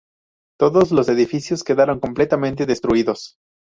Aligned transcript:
Todos 0.59 0.91
los 0.91 1.09
edificios 1.09 1.63
quedaron 1.63 1.99
completamente 1.99 2.65
destruidos. 2.65 3.35